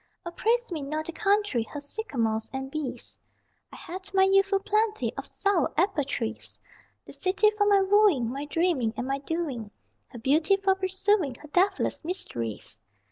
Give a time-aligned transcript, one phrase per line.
[0.25, 3.19] O praise me not the country, Her sycamores and bees,
[3.71, 6.59] I had my youthful plenty of sour apple trees!
[7.05, 9.69] The city for my wooing, My dreaming and my doing;
[10.07, 12.81] Her beauty for pursuing, Her deathless mysteries.